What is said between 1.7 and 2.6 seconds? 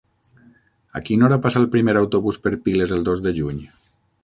primer autobús per